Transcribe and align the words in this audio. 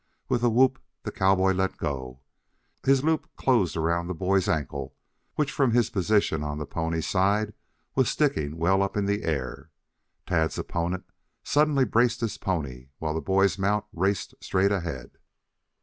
With 0.29 0.41
a 0.43 0.49
whoop 0.49 0.79
the 1.03 1.11
cowboy 1.11 1.51
let 1.53 1.77
go. 1.77 2.21
His 2.83 3.03
loop 3.03 3.29
closed 3.35 3.77
around 3.77 4.07
the 4.07 4.15
boy's 4.15 4.49
ankle 4.49 4.95
which 5.35 5.51
from 5.51 5.73
his 5.73 5.91
position 5.91 6.41
on 6.41 6.57
the 6.57 6.65
pony's 6.65 7.07
side, 7.07 7.53
was 7.93 8.09
sticking 8.09 8.57
well 8.57 8.81
up 8.81 8.97
in 8.97 9.05
the 9.05 9.21
air. 9.23 9.69
Tad's 10.25 10.57
opponent, 10.57 11.03
suddenly 11.43 11.85
braced 11.85 12.21
his 12.21 12.39
pony, 12.39 12.87
while 12.97 13.13
the 13.13 13.21
boy's 13.21 13.59
mount 13.59 13.85
raced 13.93 14.33
straight 14.41 14.71
ahead. 14.71 15.19